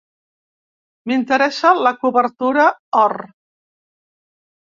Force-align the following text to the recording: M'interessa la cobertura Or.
M'interessa 1.11 1.73
la 1.87 1.91
cobertura 2.05 2.65
Or. 3.01 3.17